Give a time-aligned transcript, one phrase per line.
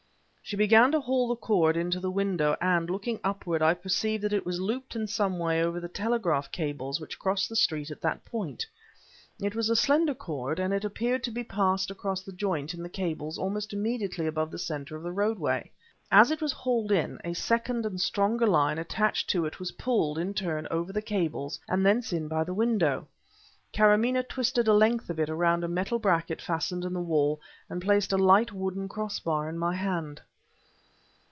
[0.43, 4.33] She began to haul the cord into the window, and, looking upward, I perceived that
[4.33, 8.01] it was looped in some way over the telegraph cables which crossed the street at
[8.01, 8.65] that point.
[9.41, 12.83] It was a slender cord, and it appeared to be passed across a joint in
[12.83, 15.71] the cables almost immediately above the center of the roadway.
[16.11, 20.17] As it was hauled in, a second and stronger line attached to it was pulled,
[20.17, 23.07] in turn, over the cables, and thence in by the window.
[23.71, 27.39] Karamaneh twisted a length of it around a metal bracket fastened in the wall,
[27.69, 30.19] and placed a light wooden crossbar in my hand.